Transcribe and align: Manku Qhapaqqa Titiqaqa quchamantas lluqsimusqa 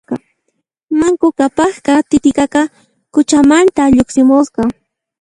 Manku 0.99 1.27
Qhapaqqa 1.37 1.93
Titiqaqa 2.09 2.63
quchamantas 3.13 3.89
lluqsimusqa 3.97 4.63